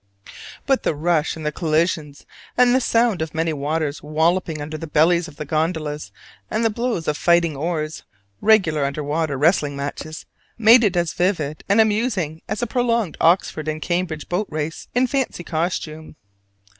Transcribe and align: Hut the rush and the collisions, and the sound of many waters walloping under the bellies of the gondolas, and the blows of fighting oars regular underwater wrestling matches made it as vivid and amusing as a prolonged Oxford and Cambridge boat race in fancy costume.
Hut 0.67 0.81
the 0.81 0.95
rush 0.95 1.35
and 1.35 1.45
the 1.45 1.51
collisions, 1.51 2.25
and 2.57 2.73
the 2.73 2.81
sound 2.81 3.21
of 3.21 3.35
many 3.35 3.53
waters 3.53 4.01
walloping 4.01 4.59
under 4.59 4.75
the 4.75 4.87
bellies 4.87 5.27
of 5.27 5.35
the 5.35 5.45
gondolas, 5.45 6.11
and 6.49 6.65
the 6.65 6.71
blows 6.71 7.07
of 7.07 7.15
fighting 7.17 7.55
oars 7.55 8.01
regular 8.41 8.83
underwater 8.83 9.37
wrestling 9.37 9.75
matches 9.75 10.25
made 10.57 10.83
it 10.83 10.97
as 10.97 11.13
vivid 11.13 11.63
and 11.69 11.79
amusing 11.79 12.41
as 12.49 12.63
a 12.63 12.65
prolonged 12.65 13.15
Oxford 13.21 13.67
and 13.67 13.79
Cambridge 13.79 14.27
boat 14.27 14.47
race 14.49 14.87
in 14.95 15.05
fancy 15.05 15.43
costume. 15.43 16.15